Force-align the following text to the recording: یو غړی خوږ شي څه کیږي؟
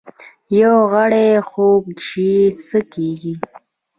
یو 0.59 0.75
غړی 0.91 1.27
خوږ 1.49 1.83
شي 2.07 2.31
څه 2.65 2.79
کیږي؟ 2.93 3.33